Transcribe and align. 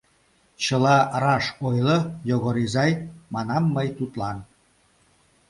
—Чыла 0.63 0.97
раш 1.21 1.45
ойло, 1.67 1.97
Йогор 2.29 2.55
изай,— 2.65 2.91
манам 3.33 3.63
мый 3.75 3.87
тудлан. 3.97 4.37